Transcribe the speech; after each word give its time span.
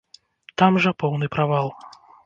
Там 0.61 0.81
жа 0.87 0.95
поўны 1.05 1.31
правал. 1.37 1.73